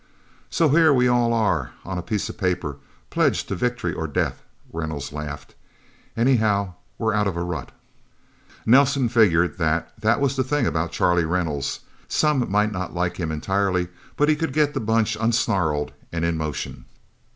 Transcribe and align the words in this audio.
"So 0.49 0.69
here 0.69 0.91
we 0.91 1.07
all 1.07 1.31
are, 1.31 1.73
on 1.85 1.99
a 1.99 2.01
piece 2.01 2.27
of 2.27 2.35
paper 2.35 2.77
pledged 3.11 3.47
to 3.49 3.55
victory 3.55 3.93
or 3.93 4.07
death," 4.07 4.41
Reynolds 4.73 5.13
laughed. 5.13 5.53
"Anyhow, 6.17 6.73
we're 6.97 7.13
out 7.13 7.27
of 7.27 7.37
a 7.37 7.43
rut." 7.43 7.71
Nelsen 8.65 9.09
figured 9.09 9.59
that 9.59 9.93
that 10.01 10.19
was 10.19 10.35
the 10.37 10.43
thing 10.43 10.65
about 10.65 10.91
Charlie 10.91 11.23
Reynolds. 11.23 11.81
Some 12.07 12.49
might 12.51 12.71
not 12.71 12.95
like 12.95 13.17
him, 13.17 13.31
entirely. 13.31 13.89
But 14.17 14.27
he 14.27 14.35
could 14.35 14.53
get 14.53 14.73
the 14.73 14.79
Bunch 14.79 15.15
unsnarled 15.19 15.91
and 16.11 16.25
in 16.25 16.35
motion. 16.35 16.85